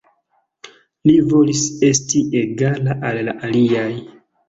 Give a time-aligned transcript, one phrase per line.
[1.09, 3.89] Li volis esti egala al la aliaj.